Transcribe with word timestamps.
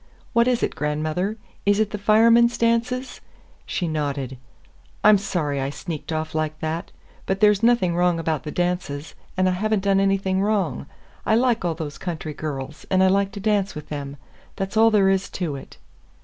"What 0.33 0.47
is 0.47 0.63
it, 0.63 0.73
grandmother? 0.73 1.37
Is 1.63 1.79
it 1.79 1.91
the 1.91 1.99
Firemen's 1.99 2.57
dances?" 2.57 3.21
She 3.67 3.87
nodded. 3.87 4.39
"I'm 5.03 5.19
sorry 5.19 5.61
I 5.61 5.69
sneaked 5.69 6.11
off 6.11 6.33
like 6.33 6.57
that. 6.59 6.91
But 7.27 7.39
there's 7.39 7.61
nothing 7.61 7.95
wrong 7.95 8.17
about 8.17 8.41
the 8.41 8.49
dances, 8.49 9.13
and 9.37 9.47
I 9.47 9.51
have 9.51 9.71
n't 9.75 9.83
done 9.83 9.99
anything 9.99 10.41
wrong. 10.41 10.87
I 11.23 11.35
like 11.35 11.63
all 11.63 11.75
those 11.75 11.99
country 11.99 12.33
girls, 12.33 12.83
and 12.89 13.03
I 13.03 13.09
like 13.09 13.31
to 13.33 13.39
dance 13.39 13.75
with 13.75 13.89
them. 13.89 14.17
That's 14.55 14.75
all 14.75 14.89
there 14.89 15.07
is 15.11 15.29
to 15.29 15.55
it." 15.55 15.77